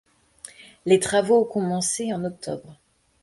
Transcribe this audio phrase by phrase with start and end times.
[0.87, 2.75] Les travaux ont commencé en octobre.